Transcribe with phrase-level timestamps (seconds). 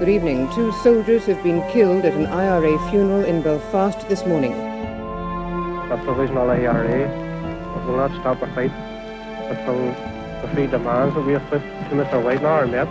[0.00, 0.50] Good evening.
[0.54, 4.54] Two soldiers have been killed at an IRA funeral in Belfast this morning.
[4.54, 8.70] A provisional IRA that will not stop a fight
[9.50, 9.76] until
[10.40, 12.24] the three demands that we have put to Mr.
[12.24, 12.88] Whitelaw are met.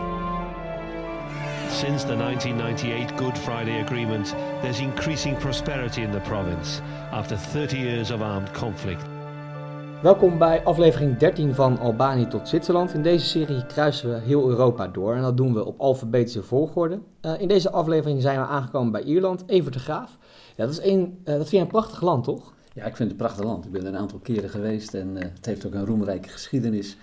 [1.72, 4.28] Since the 1998 Good Friday Agreement,
[4.62, 6.80] there's increasing prosperity in the province
[7.12, 9.09] after 30 years of armed conflict.
[10.02, 12.94] Welkom bij aflevering 13 van Albanië tot Zwitserland.
[12.94, 17.00] In deze serie kruisen we heel Europa door en dat doen we op alfabetische volgorde.
[17.22, 20.18] Uh, in deze aflevering zijn we aangekomen bij Ierland, Evert de Graaf.
[20.56, 22.54] Dat, is een, uh, dat vind je een prachtig land, toch?
[22.74, 23.66] Ja, ik vind het een prachtig land.
[23.66, 26.98] Ik ben er een aantal keren geweest en uh, het heeft ook een roemrijke geschiedenis.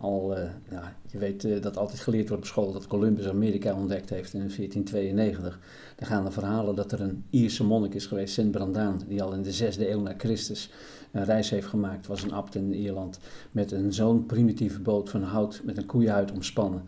[0.00, 0.36] Al,
[0.70, 4.38] ja, je weet dat altijd geleerd wordt op school dat Columbus Amerika ontdekt heeft in
[4.38, 5.60] 1492.
[5.96, 9.32] Dan gaan de verhalen dat er een Ierse monnik is geweest, Sint Brandaan, die al
[9.32, 10.70] in de zesde eeuw na Christus
[11.12, 13.18] een reis heeft gemaakt, was een abt in Ierland,
[13.50, 16.82] met een zo'n primitieve boot van hout met een koeienhuid omspannen.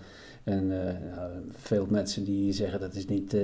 [0.44, 0.78] En uh,
[1.50, 3.36] veel mensen die zeggen dat is niet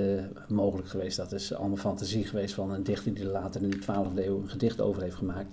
[0.49, 3.83] mogelijk geweest, dat is allemaal fantasie geweest van een dichter die er later in de
[3.83, 5.53] 12e eeuw een gedicht over heeft gemaakt.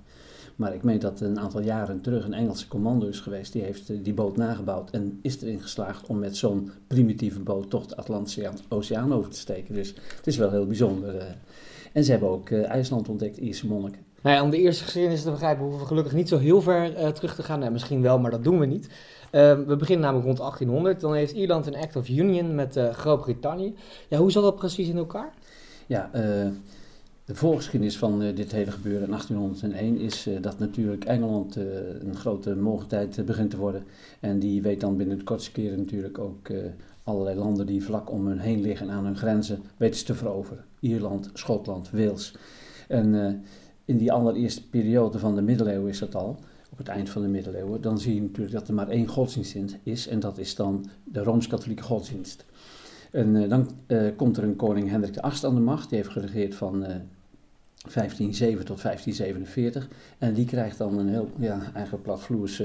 [0.55, 4.03] Maar ik meen dat een aantal jaren terug een Engelse commando is geweest, die heeft
[4.03, 8.49] die boot nagebouwd en is erin geslaagd om met zo'n primitieve boot toch de Atlantische
[8.69, 9.73] Oceaan over te steken.
[9.73, 11.37] Dus het is wel heel bijzonder.
[11.93, 14.05] En ze hebben ook IJsland ontdekt, Ierse monniken.
[14.25, 17.01] Nou ja, om de eerste geschiedenis te begrijpen hoeven we gelukkig niet zo heel ver
[17.01, 17.59] uh, terug te gaan.
[17.59, 18.85] Nou, misschien wel, maar dat doen we niet.
[18.85, 18.91] Uh,
[19.65, 21.01] we beginnen namelijk rond 1800.
[21.01, 23.75] Dan heeft Ierland een Act of Union met uh, Groot-Brittannië.
[24.07, 25.33] Ja, hoe zat dat precies in elkaar?
[25.87, 26.09] Ja,
[27.25, 33.25] de voorgeschiedenis van dit hele gebeuren in 1801 is dat natuurlijk Engeland een grote mogelijkheid
[33.25, 33.83] begint te worden.
[34.19, 36.49] En die weet dan binnen de kortste keren natuurlijk ook
[37.03, 40.63] allerlei landen die vlak om hun heen liggen aan hun grenzen weten te veroveren.
[40.79, 42.35] Ierland, Schotland, Wales.
[42.87, 43.43] En
[43.85, 46.39] in die allereerste periode van de middeleeuwen is dat al,
[46.71, 49.77] op het eind van de middeleeuwen, dan zie je natuurlijk dat er maar één godsdienst
[49.83, 52.45] is en dat is dan de Rooms-Katholieke godsdienst.
[53.11, 53.69] En dan
[54.15, 56.85] komt er een koning Hendrik VIII aan de macht, die heeft geregeerd van
[57.93, 59.87] 1507 tot 1547
[60.17, 62.59] en die krijgt dan een heel, ja, eigenlijk platvloers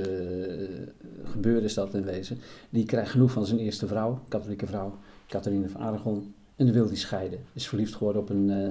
[1.44, 2.38] is dat in wezen.
[2.70, 6.86] Die krijgt genoeg van zijn eerste vrouw, katholieke vrouw, Catharine van Aragon, en dan wil
[6.86, 7.38] hij scheiden.
[7.52, 8.68] Is verliefd geworden op een uh,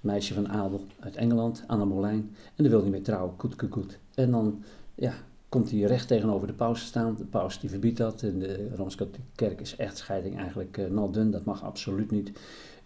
[0.00, 2.34] meisje van adel uit Engeland, Anna Molijn.
[2.44, 3.98] En dan wil hij mee trouwen, goed, goed, goed.
[4.14, 4.62] En dan
[4.94, 5.12] ja,
[5.48, 7.14] komt hij recht tegenover de paus te staan.
[7.16, 8.22] De paus die verbiedt dat.
[8.22, 11.30] In de Rooms-Katholieke Kerk is echtscheiding eigenlijk uh, done.
[11.30, 12.32] Dat mag absoluut niet.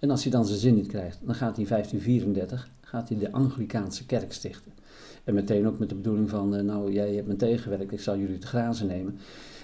[0.04, 3.18] En als hij dan zijn zin niet krijgt, dan gaat hij in 1534 gaat hij
[3.18, 4.72] de Anglikaanse kerk stichten.
[5.24, 8.18] En meteen ook met de bedoeling van, uh, nou jij hebt me tegengewerkt, ik zal
[8.18, 9.18] jullie te grazen nemen.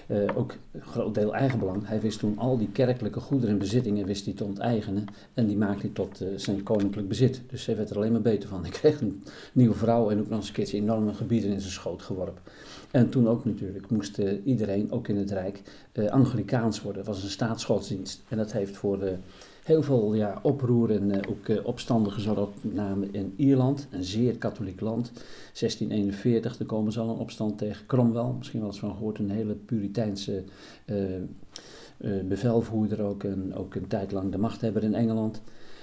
[0.07, 1.87] Uh, ook een groot deel eigenbelang.
[1.87, 5.05] Hij wist toen al die kerkelijke goederen en bezittingen wist hij te onteigenen.
[5.33, 7.41] En die maakte hij tot uh, zijn koninklijk bezit.
[7.49, 8.61] Dus hij werd er alleen maar beter van.
[8.65, 9.23] Hij kreeg een
[9.53, 12.41] nieuwe vrouw en ook nog eens een keertje enorme gebieden in zijn schoot geworpen.
[12.91, 15.61] En toen ook natuurlijk moest iedereen, ook in het Rijk,
[16.09, 17.03] Anglikaans worden.
[17.03, 18.23] Dat was een staatsgodsdienst.
[18.27, 19.15] En dat heeft voor de
[19.63, 21.49] heel veel ja, oproer en uh, ook
[22.11, 25.11] gezorgd, met name in Ierland, een zeer katholiek land.
[25.13, 29.29] 1641, er komen ze al een opstand tegen Cromwell, misschien wel eens van gehoord, een
[29.29, 30.43] hele puriteinse
[30.85, 30.95] uh,
[32.23, 35.41] bevelvoerder, ook een, ook een tijd lang de machthebber in Engeland.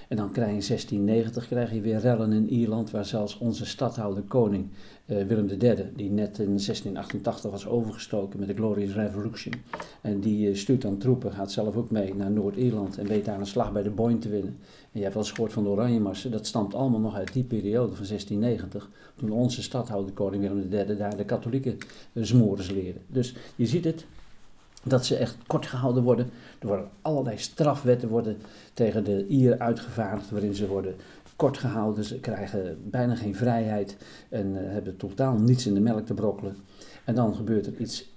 [0.09, 3.67] En dan krijg je in 1690 krijg je weer rellen in Ierland, waar zelfs onze
[3.67, 4.69] stadhouder koning
[5.07, 9.55] uh, Willem III, die net in 1688 was overgestoken met de Glorious Revolution.
[10.01, 13.39] En die uh, stuurt dan troepen, gaat zelf ook mee naar Noord-Ierland en weet daar
[13.39, 14.57] een slag bij de Boyne te winnen.
[14.93, 17.45] En je hebt wel eens gehoord van de Oranjemarsen, dat stamt allemaal nog uit die
[17.45, 21.77] periode van 1690, toen onze stadhouder koning Willem III daar de katholieke
[22.13, 23.01] uh, leerde.
[23.07, 24.07] Dus je ziet het,
[24.89, 26.31] dat ze echt kort gehouden worden.
[26.59, 28.37] Er worden allerlei strafwetten worden
[28.73, 30.95] tegen de Ieren uitgevaardigd, waarin ze worden
[31.39, 32.05] kort gehouden.
[32.05, 33.97] Ze krijgen bijna geen vrijheid
[34.29, 36.57] en uh, hebben totaal niets in de melk te brokkelen.
[37.05, 38.13] En dan gebeurt er iets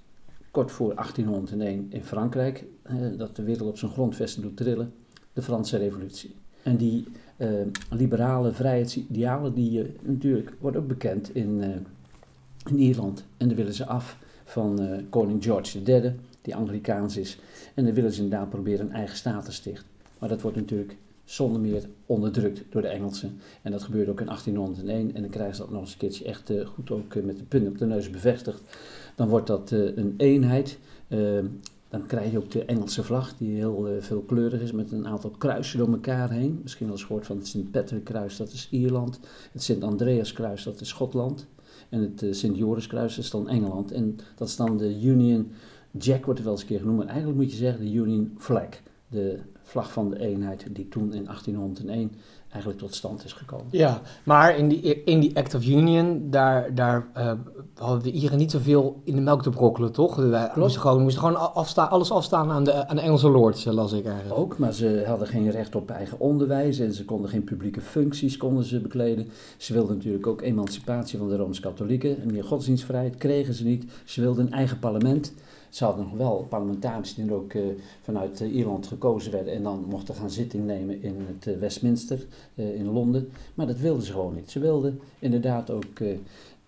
[0.51, 4.93] kort voor 1801 in Frankrijk, uh, dat de wereld op zijn grondvesten doet trillen,
[5.33, 6.35] de Franse Revolutie.
[6.63, 7.05] En die
[7.37, 7.49] uh,
[7.89, 11.63] liberale vrijheidsidealen, die natuurlijk worden ook bekend in,
[12.65, 13.25] in Ierland.
[13.37, 14.79] En daar willen ze af van
[15.09, 17.37] koning George III die Anglikaans is.
[17.73, 19.87] En dan willen ze inderdaad proberen een eigen staat te stichten.
[20.19, 20.97] Maar dat wordt natuurlijk
[21.31, 23.39] zonder meer onderdrukt door de Engelsen.
[23.61, 25.15] En dat gebeurde ook in 1801.
[25.15, 27.37] En dan krijgen ze dat nog eens een keertje echt uh, goed ook uh, met
[27.37, 28.61] de punt op de neus bevestigd.
[29.15, 30.77] Dan wordt dat uh, een eenheid.
[31.89, 35.77] dan krijg je ook de Engelse vlag, die heel veelkleurig is, met een aantal kruisen
[35.77, 36.59] door elkaar heen.
[36.61, 39.19] Misschien wel eens gehoord van het Sint Patrick kruis, dat is Ierland.
[39.51, 41.47] Het Sint Andreas kruis, dat is Schotland.
[41.89, 43.91] En het Sint Joris kruis, dat is dan Engeland.
[43.91, 45.51] En dat is dan de Union
[45.91, 48.35] Jack wordt er wel eens een keer genoemd, maar eigenlijk moet je zeggen de Union
[48.37, 48.69] Flag.
[49.07, 52.11] De vlag van de eenheid die toen in 1801
[52.51, 53.65] eigenlijk tot stand is gekomen.
[53.69, 57.31] Ja, maar in die, in die Act of Union, daar, daar uh,
[57.75, 60.15] hadden de Ieren niet zoveel in de melk te brokkelen, toch?
[60.15, 63.91] Wij moesten gewoon, moesten gewoon afstaan, alles afstaan aan de, aan de Engelse lords, las
[63.91, 64.39] ik eigenlijk.
[64.39, 68.37] Ook, maar ze hadden geen recht op eigen onderwijs en ze konden geen publieke functies
[68.37, 69.27] konden ze bekleden.
[69.57, 73.91] Ze wilden natuurlijk ook emancipatie van de Rooms-Katholieken en meer godsdienstvrijheid kregen ze niet.
[74.05, 75.33] Ze wilden een eigen parlement.
[75.71, 77.63] Ze hadden nog wel parlementariërs die ook uh,
[78.01, 82.25] vanuit uh, Ierland gekozen werden en dan mochten gaan zitting nemen in het uh, Westminster
[82.55, 83.29] in Londen.
[83.53, 84.51] Maar dat wilden ze gewoon niet.
[84.51, 85.99] Ze wilden inderdaad ook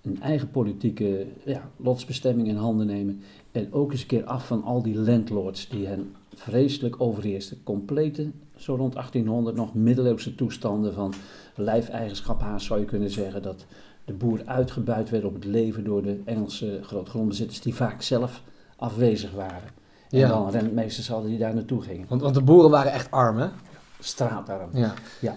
[0.03, 3.21] een eigen politieke ja, lotsbestemming in handen nemen.
[3.51, 7.63] En ook eens een keer af van al die landlords die hen vreselijk overheersten.
[7.63, 11.13] Complete, zo rond 1800, nog middeleeuwse toestanden van
[11.55, 13.41] lijfeigenschap haast zou je kunnen zeggen.
[13.41, 13.65] Dat
[14.05, 18.43] de boer uitgebuit werd op het leven door de Engelse grootgrondbezitters die vaak zelf
[18.75, 19.69] afwezig waren.
[20.09, 20.27] En ja.
[20.27, 22.05] dan rentmeesters hadden die daar naartoe gingen.
[22.09, 23.47] Want, want de boeren waren echt arm, hè?
[23.99, 24.69] Straatarm.
[24.73, 24.93] Ja.
[25.19, 25.35] ja.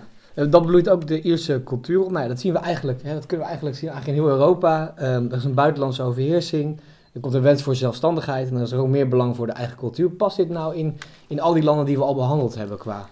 [0.48, 2.10] Dat bloeit ook de Ierse cultuur op.
[2.10, 4.94] Nou, dat zien we eigenlijk, hè, dat kunnen we eigenlijk zien eigenlijk in heel Europa.
[5.00, 6.80] Um, er is een buitenlandse overheersing.
[7.12, 9.76] Er komt een wens voor zelfstandigheid en er is ook meer belang voor de eigen
[9.76, 10.10] cultuur.
[10.10, 10.96] Past dit nou in,
[11.26, 13.06] in al die landen die we al behandeld hebben qua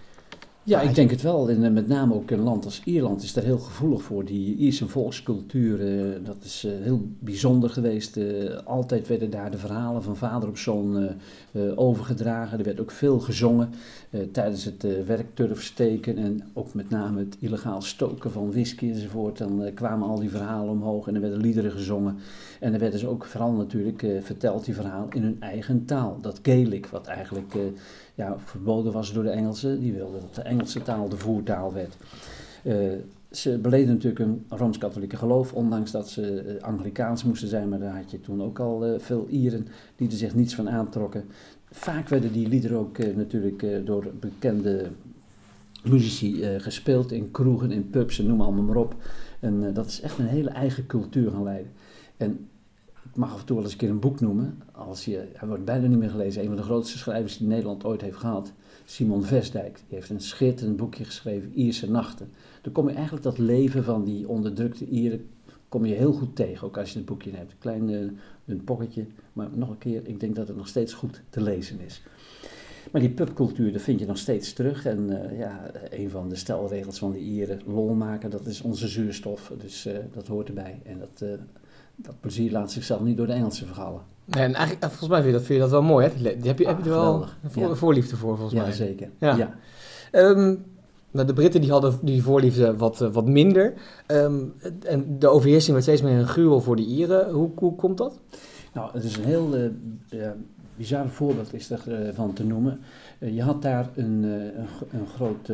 [0.65, 1.49] ja, ik denk het wel.
[1.49, 4.25] En met name ook een land als Ierland is daar heel gevoelig voor.
[4.25, 8.17] Die Ierse volkscultuur, uh, dat is uh, heel bijzonder geweest.
[8.17, 11.09] Uh, altijd werden daar de verhalen van vader op zoon
[11.75, 12.57] overgedragen.
[12.57, 13.69] Er werd ook veel gezongen
[14.31, 19.37] tijdens het werkturfsteken en ook met name het illegaal stoken van whisky enzovoort.
[19.37, 22.17] Dan kwamen al die verhalen omhoog en er werden liederen gezongen.
[22.59, 26.17] En er werden ze ook vooral natuurlijk verteld, die verhalen, in hun eigen taal.
[26.21, 27.53] Dat Gaelic, wat eigenlijk
[28.15, 29.79] ja, verboden was door de Engelsen.
[29.79, 31.97] Die wilden dat de Engelse taal de voertaal werd.
[32.63, 32.91] Uh,
[33.31, 37.95] ze beleden natuurlijk een Rooms-Katholieke geloof, ondanks dat ze uh, Anglikaans moesten zijn, maar daar
[37.95, 41.23] had je toen ook al uh, veel Ieren die er zich niets van aantrokken.
[41.71, 44.87] Vaak werden die liederen ook natuurlijk door bekende
[45.83, 48.95] muzici gespeeld in kroegen, in pubs en noem allemaal maar op.
[49.39, 51.71] En dat is echt een hele eigen cultuur gaan leiden.
[52.17, 52.47] En
[53.11, 54.61] ik mag af en toe wel eens een keer een boek noemen.
[54.71, 56.41] Als je, hij wordt bijna niet meer gelezen.
[56.41, 58.51] Een van de grootste schrijvers die Nederland ooit heeft gehad.
[58.85, 59.75] Simon Vestdijk.
[59.75, 62.29] Die heeft een schitterend boekje geschreven, Ierse Nachten.
[62.61, 65.27] Dan kom je eigenlijk dat leven van die onderdrukte Ieren
[65.69, 66.67] kom je heel goed tegen.
[66.67, 67.51] Ook als je het boekje hebt.
[67.51, 68.11] Een klein uh,
[68.45, 69.05] een pocketje.
[69.33, 72.01] Maar nog een keer, ik denk dat het nog steeds goed te lezen is.
[72.91, 74.85] Maar die pubcultuur, dat vind je nog steeds terug.
[74.85, 78.87] En uh, ja, een van de stelregels van de Ieren, lol maken, dat is onze
[78.87, 79.51] zuurstof.
[79.57, 80.79] Dus uh, dat hoort erbij.
[80.83, 81.39] En dat
[81.95, 84.01] dat plezier laat zichzelf niet door de Engelsen verhalen.
[84.25, 86.29] Nee, en eigenlijk, eh, volgens mij vind je dat, vind je dat wel mooi, hè?
[86.29, 88.71] Heb je, heb je er wel voor, voorliefde voor, volgens ja, mij?
[88.71, 89.09] Zeker.
[89.19, 89.57] Ja, zeker.
[90.11, 90.63] Um,
[91.11, 93.73] nou, de Britten die hadden die voorliefde wat, uh, wat minder.
[94.07, 94.53] Um,
[94.83, 97.31] en de overheersing werd steeds meer een gruwel voor de Ieren.
[97.31, 98.19] Hoe, hoe komt dat?
[98.73, 100.29] Nou, het is een heel uh,
[100.75, 102.79] bizar voorbeeld is er van te noemen.
[103.19, 105.51] je had daar een, een, een groot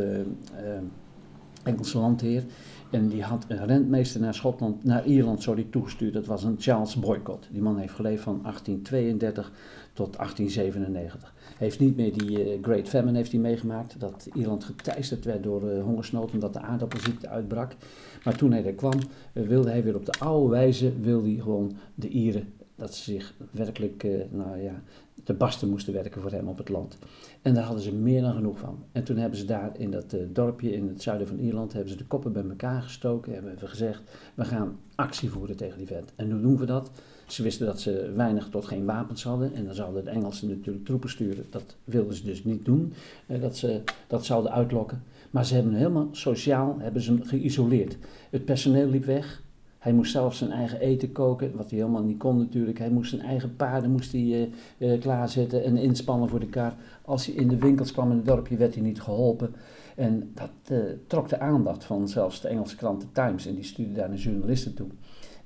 [1.64, 2.44] Engelse landheer
[2.92, 6.14] en die had een rentmeester naar Schotland, naar Ierland, sorry, toegestuurd.
[6.14, 7.48] Dat was een Charles Boycott.
[7.52, 9.52] Die man heeft geleefd van 1832
[9.94, 11.34] tot 1897.
[11.58, 14.00] Heeft niet meer die uh, Great Famine heeft hij meegemaakt.
[14.00, 17.76] Dat Ierland geteisterd werd door uh, hongersnood omdat de aardappelziekte uitbrak.
[18.24, 19.00] Maar toen hij er kwam,
[19.34, 23.12] uh, wilde hij weer op de oude wijze, wilde hij gewoon de Ieren, dat ze
[23.12, 24.82] zich werkelijk, nou ja,
[25.24, 26.98] te basten moesten werken voor hem op het land.
[27.42, 28.84] En daar hadden ze meer dan genoeg van.
[28.92, 31.92] En toen hebben ze daar in dat uh, dorpje in het zuiden van Ierland, hebben
[31.92, 34.02] ze de koppen bij elkaar gestoken, hebben we gezegd,
[34.36, 36.14] we gaan actie voeren tegen die vent.
[36.16, 36.92] En hoe doen we dat?
[37.28, 40.86] Ze wisten dat ze weinig tot geen wapens hadden en dan zouden de Engelsen natuurlijk
[40.86, 41.46] troepen sturen.
[41.50, 42.94] Dat wilden ze dus niet doen,
[43.28, 45.04] uh, dat ze dat zouden uitlokken.
[45.32, 47.98] Maar ze hebben helemaal sociaal hebben ze geïsoleerd.
[48.30, 49.42] Het personeel liep weg,
[49.82, 52.78] hij moest zelf zijn eigen eten koken, wat hij helemaal niet kon natuurlijk.
[52.78, 54.48] Hij moest zijn eigen paarden moest hij, uh,
[54.78, 56.76] uh, klaarzetten en inspannen voor de kaart.
[57.02, 59.56] Als hij in de winkels kwam in het dorpje, werd hij niet geholpen.
[59.96, 63.46] En dat uh, trok de aandacht van zelfs de Engelse krant The Times.
[63.46, 64.88] En die stuurde daar een journalisten toe.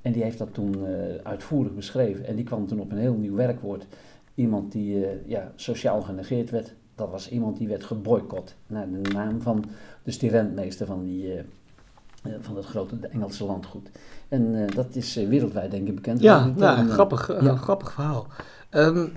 [0.02, 0.86] En die heeft dat toen
[1.24, 2.26] uitvoerig beschreven.
[2.26, 3.88] En die kwam toen op een heel nieuw werkwoord.
[4.34, 6.74] Iemand die ja, sociaal genegeerd werd.
[6.96, 8.56] Dat was iemand die werd geboycott.
[8.68, 9.66] Naar de naam van
[10.04, 11.34] dus die rentmeester van die
[12.40, 13.90] van het grote Engelse landgoed.
[14.28, 16.22] En uh, dat is uh, wereldwijd denk ik bekend.
[16.22, 17.36] Ja, nou, een, grappig, ja.
[17.36, 18.28] een grappig verhaal.
[18.72, 19.14] Um,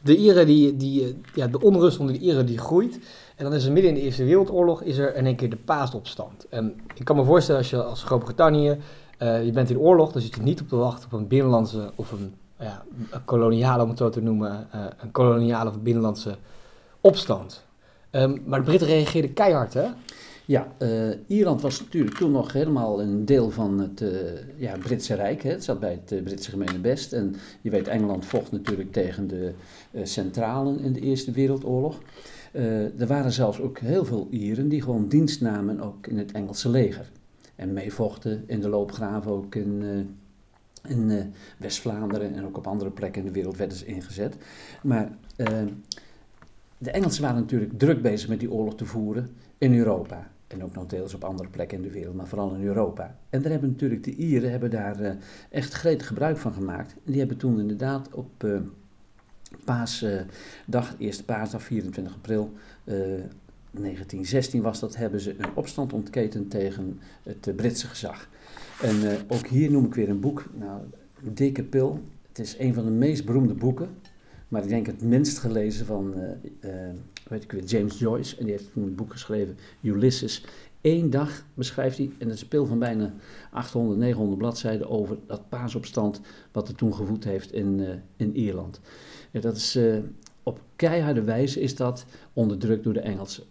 [0.00, 2.98] de Ieren, die, die, ja, de onrust onder de Ieren die groeit.
[3.36, 5.56] En dan is er midden in de Eerste Wereldoorlog is er in één keer de
[5.56, 6.46] paasopstand.
[6.48, 8.78] En ik kan me voorstellen als je als Groot-Brittannië,
[9.18, 11.90] uh, je bent in oorlog, dan zit je niet op te wachten op een binnenlandse
[11.94, 14.66] of een, ja, een koloniale, om het zo te noemen,
[15.00, 16.36] een koloniale of binnenlandse
[17.00, 17.64] opstand.
[18.10, 19.86] Um, maar de Britten reageerden keihard, hè?
[20.50, 24.10] Ja, uh, Ierland was natuurlijk toen nog helemaal een deel van het uh,
[24.56, 25.42] ja, Britse Rijk.
[25.42, 25.50] Hè.
[25.50, 27.12] Het zat bij het uh, Britse gemene best.
[27.12, 29.52] En je weet, Engeland vocht natuurlijk tegen de
[30.02, 32.00] centralen in de Eerste Wereldoorlog.
[32.98, 36.68] er waren zelfs ook heel veel Ieren die gewoon dienst namen ook in het Engelse
[36.68, 37.10] leger.
[37.56, 39.82] En meevochten in de loopgraven ook in,
[40.88, 44.36] in West-Vlaanderen en ook op andere plekken in de wereld werden ze ingezet.
[44.82, 45.16] Maar
[46.78, 50.30] de Engelsen waren natuurlijk druk bezig met die oorlog te voeren in Europa.
[50.50, 53.16] En ook nog deels op andere plekken in de wereld, maar vooral in Europa.
[53.28, 55.10] En daar hebben natuurlijk de Ieren hebben daar uh,
[55.50, 56.92] echt gretig gebruik van gemaakt.
[56.92, 58.60] En die hebben toen inderdaad op uh,
[59.64, 62.52] paasdag, eerste paasdag, 24 april
[62.84, 62.94] uh,
[63.70, 68.28] 1916 was dat, hebben ze een opstand ontketend tegen het Britse gezag.
[68.82, 68.96] En
[69.28, 70.80] ook hier noem ik weer een boek, nou,
[71.22, 72.00] Dikke Pil.
[72.28, 73.88] Het is een van de meest beroemde boeken,
[74.50, 76.14] maar ik denk het minst gelezen van
[77.28, 78.36] weet ik weer, James Joyce.
[78.36, 80.44] En die heeft een boek geschreven, Ulysses.
[80.80, 83.14] Eén dag beschrijft hij, en het speel van bijna
[83.50, 86.20] 800, 900 bladzijden over dat paasopstand
[86.52, 88.80] wat er toen gevoed heeft in, uh, in Ierland.
[89.30, 89.78] Ja, dat is,
[90.42, 93.44] op keiharde wijze is dat onderdrukt door de Engelsen.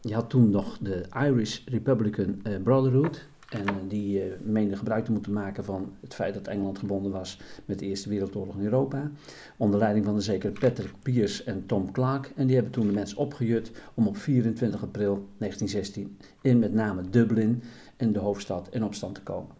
[0.00, 5.32] Je had toen nog de Irish Republican Brotherhood, en eh, die uh, gebruik te moeten
[5.32, 9.10] maken van het feit dat Engeland gebonden was met de Eerste Wereldoorlog in Europa.
[9.56, 12.32] Onder leiding van de zekere Patrick Pierce en Tom Clark.
[12.36, 17.02] En die hebben toen de mensen opgejut om op 24 april 1916 in met name
[17.10, 17.62] Dublin,
[17.96, 19.56] in de hoofdstad, in opstand te komen.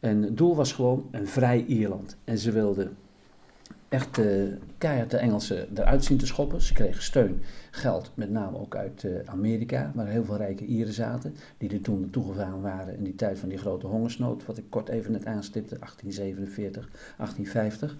[0.00, 2.16] En het doel was gewoon een vrij Ierland.
[2.24, 2.96] En ze wilden
[3.88, 6.60] echt uh, keihard de Engelsen eruit zien te schoppen.
[6.60, 10.92] Ze kregen steun, geld, met name ook uit uh, Amerika, waar heel veel rijke Ieren
[10.92, 14.64] zaten, die er toen toegegaan waren in die tijd van die grote hongersnood, wat ik
[14.68, 17.96] kort even net aanstipte, 1847, 1850.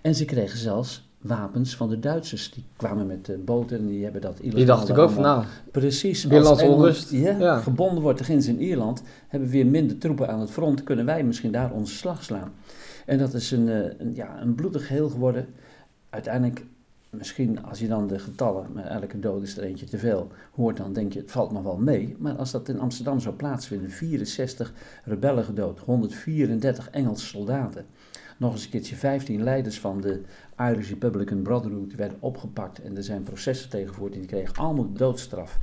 [0.00, 2.50] En ze kregen zelfs wapens van de Duitsers.
[2.50, 4.56] Die kwamen met uh, boten en die hebben dat illegaal...
[4.56, 7.10] Die dacht ik ook van nou, precies, als onrust.
[7.10, 10.82] Ja, ja, gebonden wordt de in Ierland, hebben we weer minder troepen aan het front,
[10.82, 12.52] kunnen wij misschien daar onze slag slaan.
[13.10, 15.46] En dat is een, eh, een, ja, een bloedig geheel geworden.
[16.10, 16.64] Uiteindelijk,
[17.10, 20.76] misschien als je dan de getallen, maar elke dood is er eentje te veel, hoort,
[20.76, 22.16] dan denk je het valt nog wel mee.
[22.18, 24.72] Maar als dat in Amsterdam zou plaatsvinden, 64
[25.04, 27.86] rebellen gedood, 134 Engelse soldaten.
[28.38, 30.20] Nog eens een keertje 15 leiders van de
[30.58, 35.58] Irish Republican Brotherhood werden opgepakt en er zijn processen tegengevoerd en die kregen allemaal doodstraf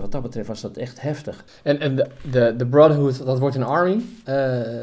[0.00, 1.44] wat dat betreft was dat echt heftig.
[1.62, 4.02] En, en de, de, de Brotherhood, dat wordt een army.
[4.28, 4.82] Uh,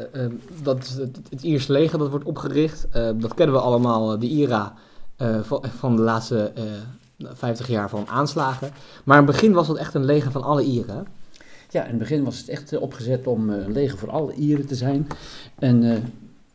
[0.62, 2.86] dat is het, het Ierse leger, dat wordt opgericht.
[2.96, 4.74] Uh, dat kennen we allemaal, de IRA,
[5.42, 6.52] van, van de laatste
[7.18, 8.70] 50 jaar van aanslagen.
[9.04, 11.06] Maar in het begin was dat echt een leger van alle Ieren.
[11.70, 14.74] Ja, in het begin was het echt opgezet om een leger voor alle Ieren te
[14.74, 15.06] zijn.
[15.58, 15.80] En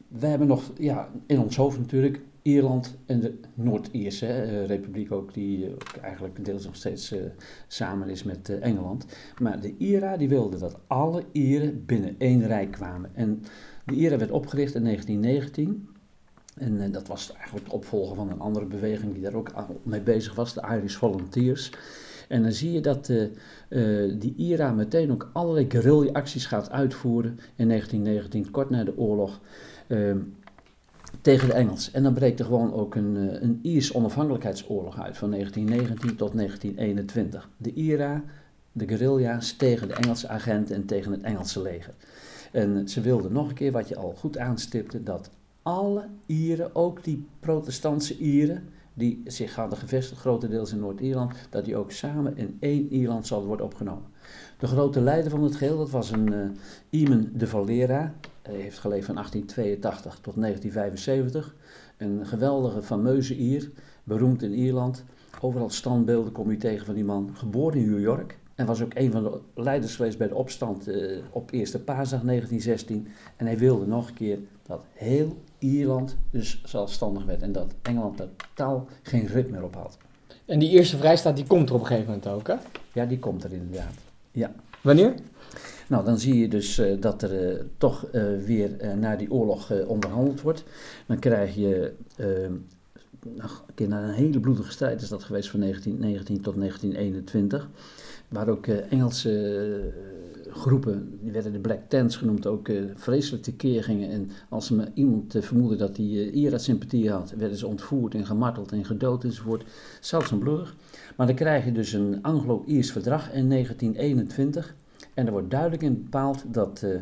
[0.08, 5.34] we hebben nog ja, in ons hoofd natuurlijk Ierland en de Noord-Ierse uh, Republiek ook,
[5.34, 7.20] die uh, eigenlijk deels nog steeds uh,
[7.68, 9.06] samen is met Engeland.
[9.40, 13.10] Maar de IRA die wilde dat alle Ieren binnen één rijk kwamen.
[13.14, 13.44] En
[13.86, 15.90] de IRA werd opgericht in 1919.
[16.56, 20.36] En dat was eigenlijk de opvolger van een andere beweging die daar ook mee bezig
[20.36, 21.72] was, de Irish Volunteers.
[22.28, 23.12] En dan zie je dat
[24.20, 29.42] die IRA meteen ook allerlei guerrilla-acties gaat uitvoeren in 1919, kort na de oorlog.
[29.88, 30.18] Ehm,
[31.22, 31.92] tegen de Engels.
[31.92, 36.34] En dan breekt er gewoon ook een, eh, een Iers onafhankelijkheidsoorlog uit van 1919 tot
[36.34, 37.50] 1921.
[37.58, 38.24] De IRA,
[38.72, 41.94] de guerrilla's tegen de Engelse agenten en tegen het Engelse leger.
[42.52, 45.30] En ze wilden nog een keer, wat je al goed aanstipte, dat
[45.62, 48.64] alle Ieren, ook die protestantse Ieren,
[48.94, 53.48] die zich hadden gevestigd grotendeels in Noord-Ierland, dat die ook samen in één Ierland zouden
[53.48, 54.06] worden opgenomen.
[54.58, 56.50] De grote leider van het geheel, dat was een uh,
[56.90, 58.14] Iman de Valera,
[58.52, 61.56] heeft geleefd van 1882 tot 1975.
[61.98, 63.72] Een geweldige, fameuze Ier,
[64.04, 65.04] beroemd in Ierland.
[65.42, 67.30] Overal standbeelden kom je tegen van die man.
[67.34, 68.40] Geboren in New York.
[68.56, 72.22] En was ook een van de leiders geweest bij de opstand uh, op Eerste Paasdag
[72.22, 73.08] 1916.
[73.36, 77.42] En hij wilde nog een keer dat heel Ierland dus zelfstandig werd.
[77.42, 79.98] En dat Engeland totaal geen ritme meer op had.
[80.46, 82.56] En die eerste vrijstaat die komt er op een gegeven moment ook, hè?
[82.94, 83.94] Ja, die komt er inderdaad.
[84.32, 84.52] Ja.
[84.82, 85.14] Wanneer?
[85.92, 89.72] Nou, dan zie je dus uh, dat er uh, toch uh, weer na die oorlog
[89.88, 90.64] onderhandeld wordt.
[91.06, 91.94] Dan krijg je,
[93.36, 93.50] nou,
[93.88, 97.70] na een hele bloedige strijd is dat geweest van 1919 tot 1921,
[98.28, 99.94] waar ook Engelse
[100.50, 104.10] groepen, die werden de Black Tents genoemd, ook vreselijk tekeer gingen.
[104.10, 109.24] En als iemand vermoedde dat hij IRA-sympathie had, werden ze ontvoerd en gemarteld en gedood
[109.24, 109.64] enzovoort.
[110.00, 110.76] Zelfs een bloedig.
[111.16, 114.76] Maar dan krijg je dus een Anglo-Iers verdrag in 1921
[115.14, 117.02] en er wordt duidelijk in bepaald dat uh,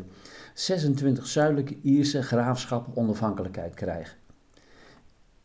[0.54, 4.16] 26 zuidelijke Ierse graafschappen onafhankelijkheid krijgen.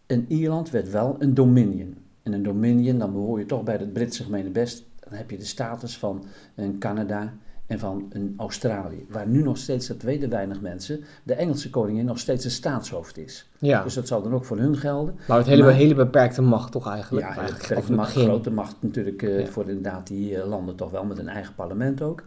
[0.06, 1.98] En Ierland werd wel een dominion.
[2.24, 5.38] En een dominion, dan behoor je toch bij het Britse gemene best, dan heb je
[5.38, 7.34] de status van een Canada
[7.68, 9.06] en van een Australië.
[9.10, 13.18] Waar nu nog steeds, dat weten weinig mensen, de Engelse koningin nog steeds een staatshoofd
[13.18, 13.50] is.
[13.60, 15.16] Ja, Dus dat zal dan ook voor hun gelden.
[15.28, 17.28] maar het hele, maar- hele beperkte macht toch eigenlijk?
[17.28, 18.28] Ja, eigenlijk macht, begin.
[18.30, 19.46] grote macht natuurlijk eh, Ja.
[19.46, 22.24] voor inderdaad die eh, landen toch wel met een eigen parlement ook.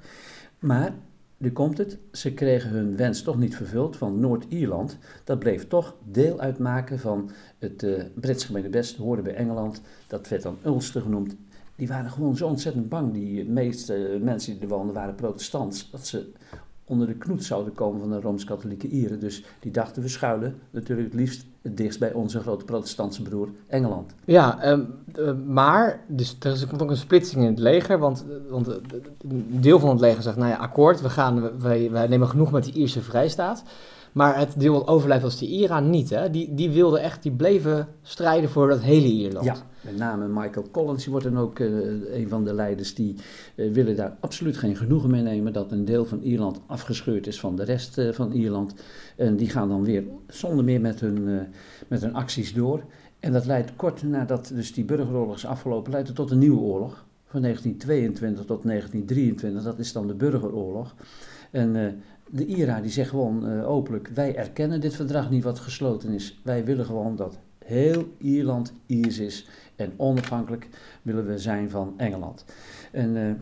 [0.59, 0.93] Maar,
[1.37, 5.95] nu komt het, ze kregen hun wens toch niet vervuld, want Noord-Ierland, dat bleef toch
[6.05, 11.37] deel uitmaken van het eh Britse gemeenebest, hoorde bij Engeland, dat werd dan Ulster genoemd.
[11.79, 16.07] Die waren gewoon zo ontzettend bang, die meeste mensen die er woonden waren protestants, dat
[16.07, 16.33] ze
[16.85, 19.21] onder de knoet zouden komen van de Rooms-Katholieke Ieren.
[19.21, 23.49] Dus die dachten, we schuilen natuurlijk het liefst het dichtst bij onze grote protestantse broer
[23.67, 24.15] Engeland.
[24.25, 24.81] Ja, ehm,
[25.15, 28.75] eh, maar dus er komt ook een splitsing in het leger, want, want eh,
[29.19, 32.51] een deel van het leger zegt, nou ja, akkoord, we gaan, wij, wij nemen genoeg
[32.51, 33.63] met die Ierse vrijstaat.
[34.13, 36.31] Maar het deel wat overblijft was die IRA niet, hè?
[36.31, 39.45] Die, die wilden echt, die bleven strijden voor dat hele Ierland.
[39.45, 41.69] Ja, met name Michael Collins, die wordt dan ook eh,
[42.21, 43.15] een van de leiders die
[43.55, 47.41] eh, willen daar absoluut geen genoegen mee nemen dat een deel van Ierland afgescheurd is
[47.41, 48.75] van de rest eh, van Ierland.
[49.17, 51.47] En die gaan dan weer zonder meer met hun,
[51.89, 52.83] met hun acties door.
[53.21, 56.61] En dat leidt kort nadat dus die burgeroorlog is afgelopen, leidt het tot een nieuwe
[56.61, 57.07] oorlog.
[57.27, 60.95] Van 1922 tot 1923, dat is dan de burgeroorlog.
[61.51, 61.93] En eh,
[62.31, 66.41] de IRA die zegt gewoon eh, openlijk, wij erkennen dit verdrag niet wat gesloten is.
[66.45, 70.69] Wij willen gewoon dat heel Ierland Iers is en onafhankelijk
[71.03, 72.45] willen we zijn van Engeland.
[72.93, 73.33] En eh,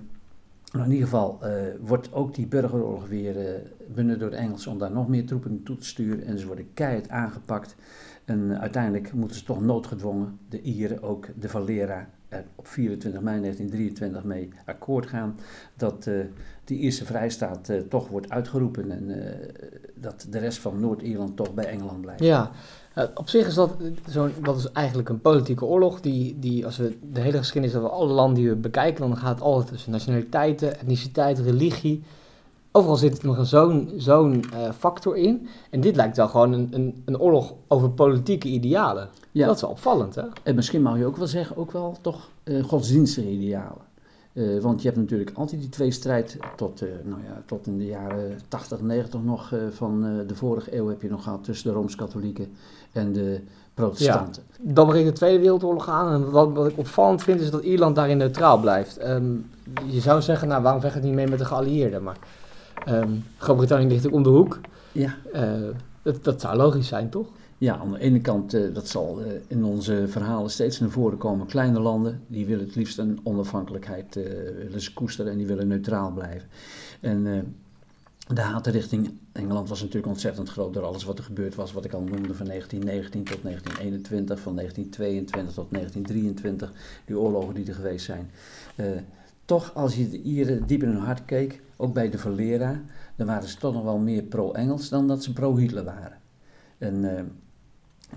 [0.72, 1.40] nou, in ieder geval
[1.80, 3.62] wordt ook die burgeroorlog weer
[3.94, 6.25] benut door de Engelsen om daar nog meer troepen naartoe te sturen.
[6.25, 7.76] En ze worden keihard aangepakt.
[8.25, 13.40] En uiteindelijk moeten ze toch noodgedwongen, de Ieren, ook de Valera, er op 24 mei
[13.40, 15.36] 1923 mee akkoord gaan.
[15.76, 16.10] Dat
[16.66, 19.49] de Ierse vrijstaat eh, toch wordt uitgeroepen en eh,
[19.94, 22.23] dat de rest van Noord-Ierland toch bij Engeland blijft.
[22.23, 22.50] Ja,
[22.94, 23.70] eh, op zich is dat,
[24.08, 26.00] zo'n dat is eigenlijk een politieke oorlog.
[26.00, 29.35] Die, die, als we de hele geschiedenis van alle landen die we bekijken, dan gaat
[29.35, 32.02] het altijd tussen nationaliteiten, etniciteit, religie.
[32.73, 34.44] Overal zit nog een zo'n zo'n
[34.78, 35.49] factor in.
[35.70, 39.08] En dit lijkt wel gewoon een, een, een oorlog over politieke idealen.
[39.32, 39.46] Ja.
[39.46, 40.23] Dat is wel opvallend, hè?
[40.42, 42.30] En misschien mag je ook wel zeggen, ook wel toch
[42.62, 43.85] godsdienstige idealen.
[44.36, 47.86] Eh, want je hebt natuurlijk altijd die tweestrijd tot, eh, nou ja, tot in de
[47.86, 51.74] jaren 80, 90 nog eh, van de vorige eeuw heb je nog gehad tussen de
[51.74, 52.48] Rooms-Katholieken
[52.92, 53.40] en de
[53.74, 54.42] protestanten.
[54.60, 56.12] Dan breekt de Tweede Wereldoorlog aan.
[56.12, 58.96] En wat, wat ik opvallend vind, is dat Ierland daarin neutraal blijft.
[58.96, 59.32] Ehm,
[59.86, 62.02] je zou zeggen, nou, waarom vecht het niet mee met de geallieerden?
[62.02, 62.18] Maar
[62.84, 64.60] ehm, Groot-Brittannië ligt ook om de hoek.
[64.92, 65.14] Ja.
[66.02, 67.26] Dat, dat zou logisch zijn, toch?
[67.58, 71.19] Ja, aan de ene kant, eh, dat zal eh, in onze verhalen steeds naar voren
[71.19, 71.47] komen.
[71.47, 74.25] Kleine landen, die willen het liefst een onafhankelijkheid eh,
[74.56, 76.49] willen ze koesteren en die willen neutraal blijven.
[77.00, 77.54] En
[78.28, 81.73] de haat richting Engeland was natuurlijk ontzettend groot door alles wat er gebeurd was.
[81.73, 86.73] Wat ik al noemde van 1919 tot 1921, van 1922 tot 1923.
[87.04, 88.30] Die oorlogen die er geweest zijn.
[89.45, 92.82] Toch, als je de Ieren diep in hun hart keek, ook bij de Valera,
[93.16, 96.19] dan waren ze toch nog wel meer pro-Engels dan dat ze pro-Hitler waren.
[96.78, 97.04] En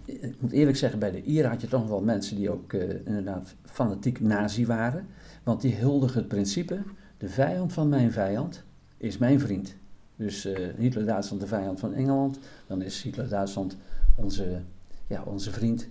[0.06, 3.06] ik moet eerlijk zeggen, bij de Ieren had je toch wel mensen die ook eh,
[3.06, 5.08] inderdaad fanatiek nazi waren.
[5.44, 6.82] Want die huldigen het principe,
[7.18, 8.64] de vijand van mijn vijand
[8.98, 9.76] is mijn vriend.
[10.16, 13.78] Dus eh, Hitler-Duitsland de vijand van Engeland, dan is Hitler-Duitsland
[14.16, 14.62] onze,
[15.08, 15.88] ja, onze vriend.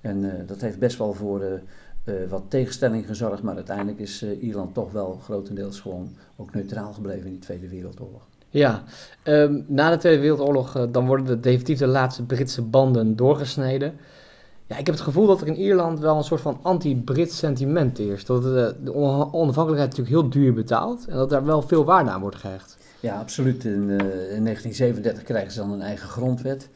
[0.00, 1.60] En eh, dat heeft best wel voor
[2.28, 7.32] wat tegenstelling gezorgd, maar uiteindelijk is Ierland toch wel grotendeels gewoon ook neutraal gebleven in
[7.32, 8.27] die Tweede Wereldoorlog.
[8.50, 8.82] Ja,
[9.22, 13.94] ehm, na de Tweede Wereldoorlog eh, dan worden de, definitief de laatste Britse banden doorgesneden.
[14.66, 17.98] Ja, ik heb het gevoel dat er in Ierland wel een soort van anti-Brits sentiment
[17.98, 18.26] heerst.
[18.26, 22.10] Dat de, de on- onafhankelijkheid natuurlijk heel duur betaalt en dat daar wel veel waarde
[22.10, 22.76] aan wordt gehecht.
[23.00, 23.64] Ja, absoluut.
[23.64, 26.68] In, eh, in 1937 krijgen ze dan een eigen grondwet.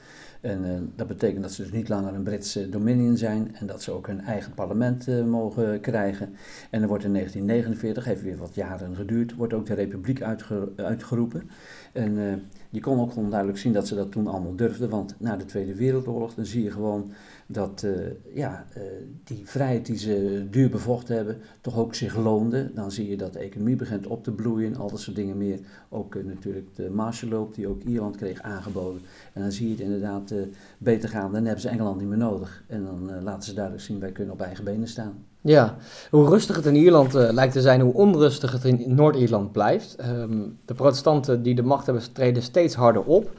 [0.43, 3.83] En eh, dat betekent dat ze dus niet langer een Britse dominion zijn en dat
[3.83, 6.35] ze ook hun eigen parlement eh, mogen krijgen.
[6.71, 10.73] En er wordt in 1949, heeft weer wat jaren geduurd, wordt ook de republiek uitge-
[10.77, 11.51] uitgeroepen.
[11.93, 12.33] En eh,
[12.71, 15.45] je kon ook gewoon duidelijk zien dat ze dat toen allemaal durfden, want na de
[15.45, 17.13] Tweede Wereldoorlog dan zie je gewoon
[17.47, 18.83] dat eh, ja, eh,
[19.25, 22.71] die vrijheid die ze duur bevochten hebben, toch ook zich loonde.
[22.75, 25.59] Dan zie je dat de economie begint op te bloeien, al dat soort dingen meer.
[25.89, 29.03] Ook eh, natuurlijk de Marshallhulp die ook Ierland kreeg aangeboden.
[29.33, 30.35] En dan zie je het inderdaad
[30.79, 32.65] beter gaan, dan hebben ze Engeland niet meer nodig.
[32.67, 35.25] En dan laten ze duidelijk zien, wij kunnen op eigen benen staan.
[35.41, 35.77] Ja,
[36.11, 39.97] hoe rustig het in Ierland lijkt te zijn, hoe onrustig het in Noord-Ierland blijft.
[39.97, 43.31] Ehm, de protestanten die de macht hebben treden steeds harder op.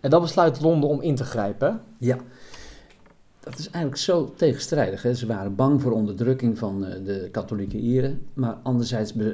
[0.00, 1.80] En dan besluit Londen om in te grijpen.
[1.98, 2.16] Ja,
[3.40, 5.02] dat is eigenlijk zo tegenstrijdig.
[5.02, 5.14] Hè?
[5.14, 9.26] Ze waren bang voor onderdrukking van eh, de katholieke Ieren, maar anderzijds eh,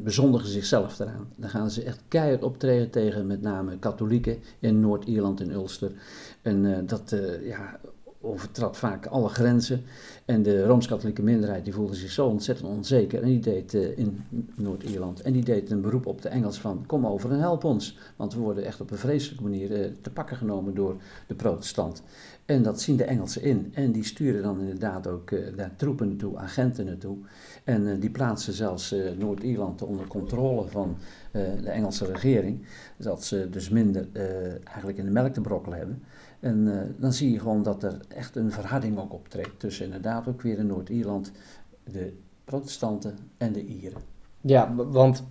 [0.00, 1.28] bezondigen zichzelf eraan.
[1.36, 5.92] Dan gaan ze echt keihard optreden tegen met name katholieken in Noord-Ierland en Ulster.
[6.42, 7.80] En eh, dat, ja,
[8.20, 9.82] overtrad vaak alle grenzen.
[10.24, 13.22] En de Rooms-Katholieke minderheid die voelde zich zo ontzettend onzeker.
[13.22, 15.20] En die deed in Noord-Ierland.
[15.20, 17.98] En die deed een beroep op de Engels van kom over en help ons.
[18.16, 22.02] Want we worden echt op een vreselijke manier te pakken genomen door de protestant.
[22.46, 23.70] En dat zien de Engelsen in.
[23.74, 27.16] En die sturen dan inderdaad ook uh, daar troepen naartoe, agenten naartoe.
[27.64, 30.96] En die plaatsen zelfs Noord-Ierland onder controle van
[31.32, 32.66] de Engelse regering.
[32.96, 34.08] Dat ze dus minder
[34.64, 36.02] eigenlijk in de melk te brokkelen hebben.
[36.40, 40.42] En dan zie je gewoon dat er echt een verharding ook optreedt tussen inderdaad ook
[40.42, 41.32] weer in Noord-Ierland
[41.84, 42.12] de
[42.44, 44.00] protestanten en de Ieren.
[44.40, 45.24] Ja, want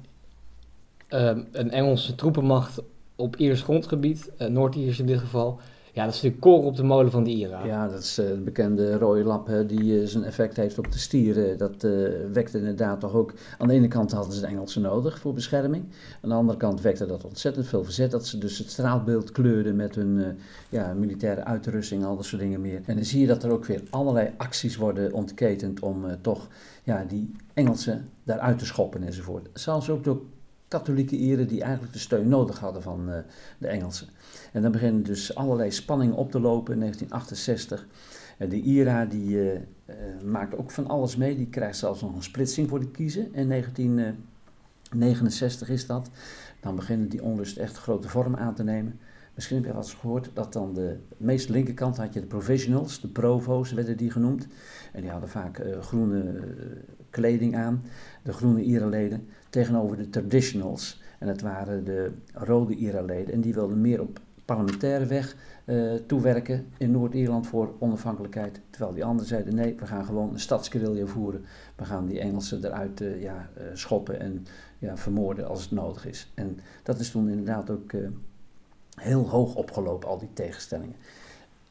[1.10, 2.82] uh, een Engelse troepenmacht
[3.16, 5.60] op Iers grondgebied, Noord-Iers in dit geval,
[5.96, 7.66] ja, dat is de koren op de molen van de IRA.
[7.66, 10.98] Ja, dat is de bekende rode lap hè, die uh, zijn effect heeft op de
[10.98, 11.58] stieren.
[11.58, 13.34] Dat uh, wekte inderdaad toch ook...
[13.58, 15.84] Aan de ene kant hadden ze de Engelsen nodig voor bescherming.
[16.22, 18.12] Aan de andere kant wekte dat ontzettend veel verzet.
[18.12, 20.38] Dat ze dus het straatbeeld kleurden met hun
[20.70, 22.82] ja, militaire uitrusting, al dat soort dingen meer.
[22.86, 26.48] En dan zie je dat er ook weer allerlei acties worden ontketend om toch
[26.84, 29.50] ja, die Engelsen daaruit te schoppen enzovoort.
[29.54, 30.22] Zelfs ook door
[30.68, 33.06] katholieke Ieren die eigenlijk de steun nodig hadden van
[33.58, 34.08] de Engelsen.
[34.52, 37.88] En dan beginnen dus allerlei spanningen op te lopen in 1968.
[38.50, 39.60] de IRA die, uh,
[40.26, 41.36] maakt ook van alles mee.
[41.36, 43.34] Die krijgt zelfs nog een splitsing voor de kiezen.
[43.34, 46.10] In 1969 is dat.
[46.60, 49.00] Dan beginnen die onlust echt grote vorm aan te nemen.
[49.34, 53.02] Misschien heb je wel eens gehoord dat dan de meest linkerkant had je de professionals,
[53.02, 54.48] de provo's werden die genoemd.
[54.94, 56.44] En die hadden vaak groene
[57.16, 57.84] kleding aan,
[58.24, 61.02] de groene IRA-leden, tegenover de traditionals.
[61.20, 63.34] En dat waren de rode IRA-leden.
[63.34, 68.62] En die wilden meer op parlementaire weg uh, toewerken in Noord-Ierland voor onafhankelijkheid.
[68.70, 71.46] Terwijl die anderen zeiden nee, we gaan gewoon een stadsguerrilla voeren.
[71.76, 74.46] We gaan die Engelsen eruit uh, ja, uh, schoppen en
[74.80, 76.32] ja, vermoorden als het nodig is.
[76.34, 77.92] En dat is toen inderdaad ook
[78.96, 80.96] heel hoog opgelopen, al die tegenstellingen.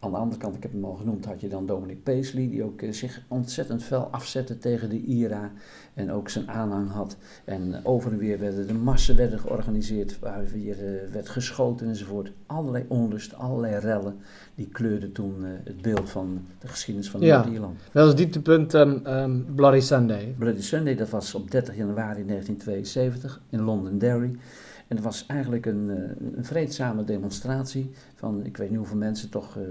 [0.04, 2.64] Aan de andere kant, ik heb hem al genoemd, had je dan Dominic Paisley, die
[2.64, 5.52] ook zich ontzettend fel afzette tegen de IRA
[5.94, 7.16] en ook zijn aanhang had.
[7.44, 12.32] En over en weer werden de massen werden georganiseerd, waar weer uh, werd geschoten enzovoort.
[12.46, 14.16] Allerlei onrust, allerlei rellen,
[14.54, 17.80] die kleurden toen uh, het beeld van de geschiedenis van ja, Noord-Ierland.
[17.92, 20.34] Dat was dieptepunt um, um, Bloody Sunday.
[20.38, 24.36] Bloody Sunday, dat was op 30 januari 1972 in Londonderry.
[24.88, 25.88] En het was eigenlijk een,
[26.36, 29.64] een, vreedzame demonstratie van, ik weet niet hoeveel mensen, toch uh,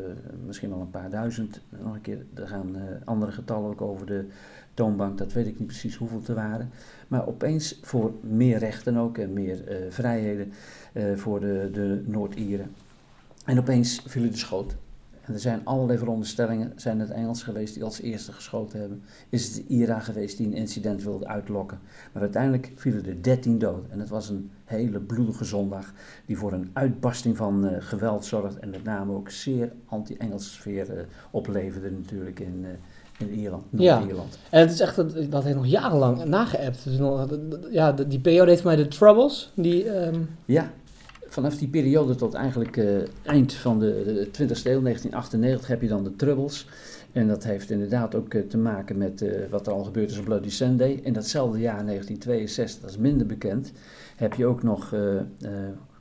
[0.46, 1.62] misschien wel een paar duizend.
[1.70, 4.26] Nog een keer, er gaan uh, andere getallen ook over de
[4.74, 6.70] toonbank, dat weet ik niet precies hoeveel te waren.
[7.08, 10.54] Maar opeens voor meer rechten ook en meer vrijheden
[11.16, 12.72] voor de, de Noord-Ieren.
[13.46, 14.76] En opeens vielen de schoot.
[15.26, 16.72] En er zijn allerlei veronderstellingen.
[16.76, 19.04] Zijn het Engels geweest die als eerste geschoten hebben?
[19.30, 21.80] Is het de IRA geweest die een incident wilde uitlokken?
[22.12, 23.92] Maar uiteindelijk vielen er 13 doden.
[23.92, 25.94] En het was een hele bloedige zondag
[26.26, 28.60] die voor een uitbarsting van uh, geweld zorgde.
[28.60, 34.34] En met name ook zeer anti-Engelse sfeer uh, opleverde natuurlijk in, uh, in Ierland, Noord-Ierland.
[34.34, 36.84] Ja, en het is echt, dat, dat heeft nog jarenlang nageëpt.
[36.84, 37.28] Dus nog,
[37.72, 39.52] ja, die periode heeft mij de Troubles.
[39.56, 40.30] Die, um...
[40.46, 40.72] Ja,
[41.34, 45.88] vanaf die periode tot eigenlijk uh, eind van de, de 20e eeuw, 1998, heb je
[45.88, 46.68] dan de Troubles.
[47.12, 50.18] En dat heeft inderdaad ook uh, te maken met uh, wat er al gebeurd is
[50.18, 51.00] op Bloody Sunday.
[51.04, 53.72] In datzelfde jaar, 1962, dat is minder bekend,
[54.16, 54.96] heb je ook nog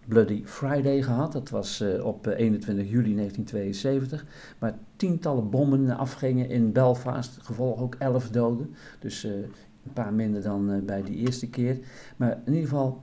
[0.06, 1.32] Bloody Friday gehad.
[1.32, 4.24] Dat was op 21 juli 1972.
[4.58, 8.74] Waar tientallen bommen afgingen in Belfast, gevolg ook elf doden.
[8.98, 11.78] Dus een paar minder dan bij die eerste keer.
[12.16, 13.02] Maar in ieder geval,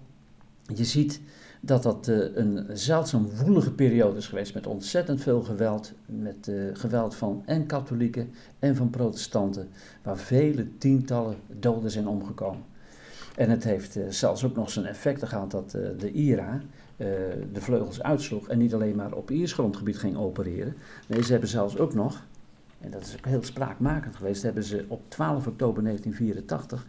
[0.75, 1.21] je ziet
[1.59, 5.93] dat dat uh, een zeldzaam woelige periode is geweest met ontzettend veel geweld.
[6.05, 9.69] Met uh, geweld van en katholieken en van protestanten,
[10.03, 12.63] waar vele tientallen doden zijn omgekomen.
[13.35, 16.61] En het heeft uh, zelfs ook nog zijn effecten gehad dat de IRA
[17.53, 20.75] de vleugels uitsloeg en niet alleen maar op Iers grondgebied ging opereren.
[21.07, 22.25] Nee, ze hebben zelfs ook nog,
[22.81, 26.85] en dat is ook heel spraakmakend geweest, hebben ze op 12 oktober 1984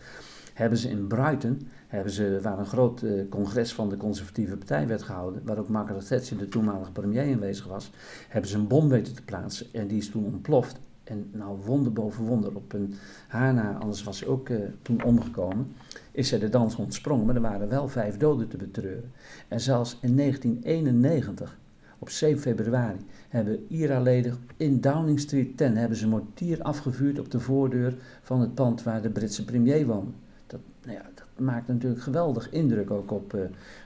[0.60, 4.86] hebben ze in Brighton hebben ze, waar een groot uh, congres van de conservatieve partij
[4.86, 7.90] werd gehouden, waar ook Margaret Thatcher, de toenmalige premier, aanwezig was,
[8.28, 10.80] hebben ze een bom weten te plaatsen en die is toen ontploft.
[11.04, 12.94] En nou, wonder boven wonder, op een
[13.28, 15.72] haar na, anders was ze ook uh, toen omgekomen,
[16.12, 19.12] is zij de dans ontsprongen, maar er waren wel vijf doden te betreuren.
[19.48, 21.58] En zelfs in 1991,
[21.98, 27.40] op 7 februari, hebben IRA-leden in Downing Street 10 hebben ze mortier afgevuurd op de
[27.40, 30.12] voordeur van het pand waar de Britse premier woonde.
[30.50, 33.40] Dat, nou ja, dat maakt natuurlijk geweldig indruk ook op uh,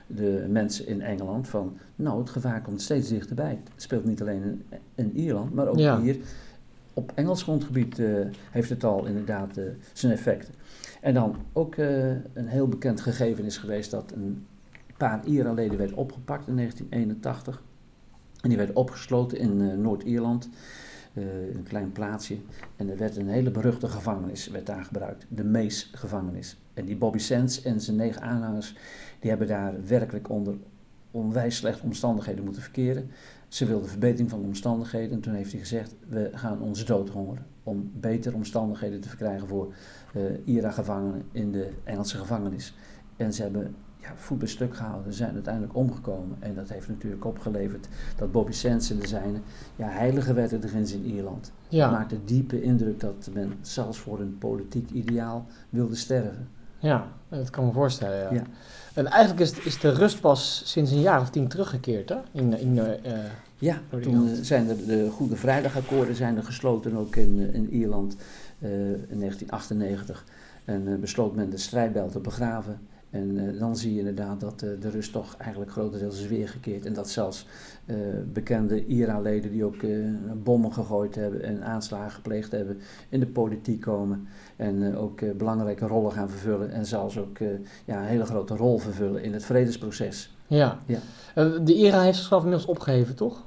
[0.07, 1.47] de mensen in Engeland.
[1.47, 3.59] Van nou, het gevaar komt steeds dichterbij.
[3.73, 4.63] Het speelt niet alleen in,
[4.95, 6.01] in Ierland, maar ook ja.
[6.01, 6.17] hier
[6.93, 10.53] op Engels grondgebied uh, heeft het al inderdaad uh, zijn effecten.
[11.01, 14.45] En dan ook een heel bekend gegeven is geweest dat een
[14.97, 17.61] paar IRA-leden werd opgepakt in 1981.
[18.41, 20.49] En die werd opgesloten in Noord-Ierland.
[21.23, 22.37] Een klein plaatsje.
[22.75, 26.57] En er werd een hele beruchte gevangenis werd daar gebruikt, de Mees-gevangenis.
[26.73, 28.75] En die Bobby Sands en zijn negen aanhangers,
[29.19, 30.55] die hebben daar werkelijk onder
[31.11, 33.09] onwijs slechte omstandigheden moeten verkeren.
[33.47, 37.45] Ze wilden verbetering van de omstandigheden en toen heeft hij gezegd, we gaan ons doodhongeren
[37.63, 39.73] om betere omstandigheden te verkrijgen voor
[40.15, 42.73] uh, IRA-gevangenen in de Engelse gevangenis.
[43.17, 43.75] En ze hebben
[44.05, 46.37] ja, voet bij stuk gehouden, zijn uiteindelijk omgekomen.
[46.39, 49.39] En dat heeft natuurlijk opgeleverd dat Bobby Sands en de zijne
[49.75, 51.51] ja, heilige werden ergens in Ierland.
[51.67, 51.83] Ja.
[51.89, 56.47] Het maakte diepe indruk dat men zelfs voor een politiek ideaal wilde sterven.
[56.79, 58.33] Ja, dat kan me voorstellen, ja.
[58.33, 58.43] ja.
[58.93, 62.17] En eigenlijk is, is de rust pas sinds een jaar of tien teruggekeerd, hè?
[62.31, 62.85] In, in, uh,
[63.57, 68.15] ja, toen zijn er de Goede Vrijdagakkoorden zijn er gesloten ook in, in Ierland
[68.59, 70.25] uh, in 1998.
[70.65, 72.79] En besloot men de strijdbijl te begraven.
[73.15, 76.85] En uh, dan zie je inderdaad dat uh, de rust toch eigenlijk grotendeels is weergekeerd.
[76.85, 77.47] En dat zelfs
[77.85, 77.95] uh,
[78.33, 79.85] bekende IRA-leden die ook
[80.43, 84.27] bommen gegooid hebben en aanslagen gepleegd hebben, in de politiek komen.
[84.55, 86.71] En ook belangrijke rollen gaan vervullen.
[86.71, 87.37] En zelfs ook
[87.85, 90.35] ja, een hele grote rol vervullen in het vredesproces.
[90.47, 90.79] Ja.
[90.85, 90.99] ja.
[91.59, 93.43] de IRA heeft zichzelf inmiddels opgeheven, toch?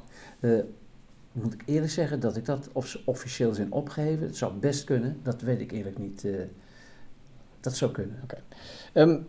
[1.33, 4.85] moet ik eerlijk zeggen dat ik dat of ze officieel zijn opgeheven, het zou best
[4.85, 6.27] kunnen, dat weet ik eerlijk niet.
[7.61, 8.21] dat zou kunnen.
[8.23, 8.39] Oké.
[8.93, 9.03] Okay.
[9.03, 9.21] Um, ehm,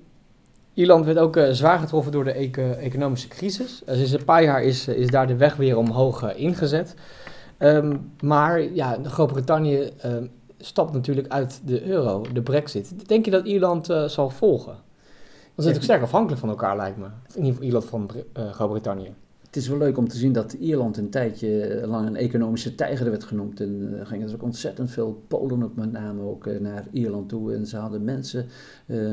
[0.80, 2.32] Ierland werd ook uh, zwaar getroffen door de
[2.80, 3.82] economische crisis.
[3.90, 6.96] Uh, sinds een paar jaar is, is daar de weg weer omhoog ingezet.
[7.58, 10.26] Um, maar ja, Groot-Brittannië ehm,
[10.58, 13.08] stapt natuurlijk uit de euro, de brexit.
[13.08, 14.78] Denk je dat Ierland zal volgen?
[15.56, 17.06] Dan zit ik sterk afhankelijk van elkaar, lijkt me.
[17.06, 19.14] In ieder geval Ierland van Groot-Brittannië
[19.50, 23.10] het is wel leuk om te zien dat Ierland een tijdje lang een economische tijger
[23.10, 23.60] werd genoemd.
[23.60, 27.30] En er gingen er ook ontzettend veel Polen ook met name ook eh, naar Ierland
[27.30, 27.54] toe.
[27.54, 28.46] En ze hadden mensen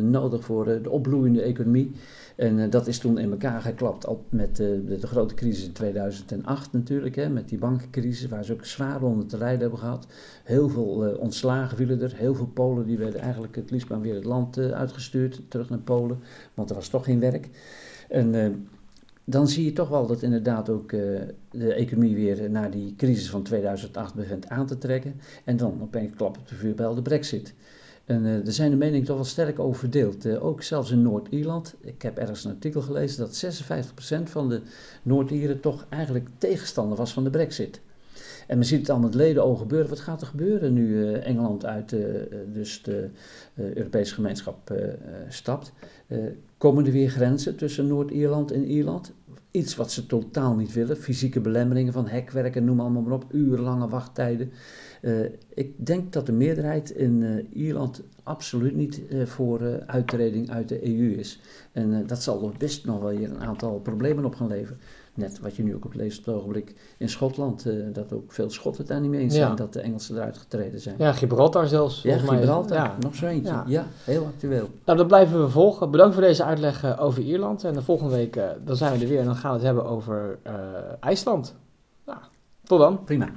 [0.03, 1.93] nodig voor de opbloeiende economie.
[2.37, 7.15] En dat is toen in elkaar geklapt met de, de, grote crisis in 2008 natuurlijk.
[7.15, 10.07] Hè, met die bankencrisis waar ze ook zwaar onder te lijden hebben gehad.
[10.45, 12.15] Heel veel ontslagen vielen er.
[12.17, 15.41] Heel veel Polen die werden eigenlijk het liefst maar weer het land uitgestuurd.
[15.49, 16.19] Terug naar Polen.
[16.55, 17.49] Want er was toch geen werk.
[18.09, 18.35] En
[19.29, 23.31] dan zie je toch wel dat inderdaad ook uh, de economie weer naar die crisis
[23.31, 25.21] van 2008 begint aan te trekken.
[25.45, 27.55] En dan opeens klapt op de vuurbel de brexit.
[28.05, 30.27] En er zijn de meningen toch wel sterk over verdeeld.
[30.27, 31.75] Uh, ook zelfs in Noord-Ierland.
[31.81, 33.45] Ik heb ergens een artikel gelezen dat
[34.21, 34.61] 56% van de
[35.03, 37.81] Noord-Ieren toch eigenlijk tegenstander was van de brexit.
[38.47, 39.89] En men ziet het al met ledenogen gebeuren.
[39.89, 41.97] Wat gaat er gebeuren nu Engeland uit
[42.53, 43.09] dus de
[43.55, 44.75] Europese gemeenschap
[45.29, 45.73] stapt?
[46.59, 49.13] Komen er weer grenzen tussen Noord-Ierland en Ierland?
[49.51, 50.97] Iets wat ze totaal niet willen.
[50.97, 53.25] Fysieke belemmeringen van hekwerk en noem allemaal maar op.
[53.31, 54.51] Urenlange wachttijden.
[55.55, 61.41] Ik denk dat de meerderheid in Ierland absoluut niet voor uittreding uit de EU is.
[61.73, 64.81] En dat zal best nog wel hier een aantal problemen op gaan leveren.
[65.17, 68.51] Net wat je nu ook op leest op het ogenblik in Schotland, dat ook veel
[68.51, 70.95] Schotten het daar niet mee eens zijn dat de Engelsen eruit getreden zijn.
[70.99, 72.03] Ja, Gibraltar zelfs.
[72.03, 72.97] Ja, Gibraltar, ja.
[73.01, 73.63] nog zo eentje.
[73.67, 73.87] Ja.
[74.05, 74.69] heel actueel.
[74.85, 75.91] Nou, dat blijven we volgen.
[75.91, 77.65] Bedankt voor deze uitleg over Ierland.
[77.65, 79.85] En de volgende week dan zijn we er weer en dan gaan we het hebben
[79.85, 80.39] over
[81.01, 81.55] IJsland.
[82.05, 82.19] Nou,
[82.65, 83.05] tot dan.
[83.05, 83.29] Prima.